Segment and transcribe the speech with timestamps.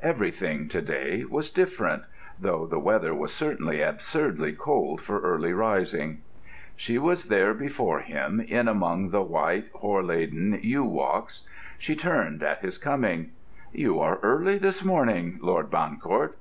[0.00, 2.04] Everything, to day, was different,
[2.38, 6.22] though the weather was certainly absurdly cold for early rising.
[6.76, 11.48] She was there before him, in among the white, hoar laden, yew walks.
[11.80, 13.32] She turned at his coming.
[13.72, 16.36] "You are early this morning, Lord Bancourt."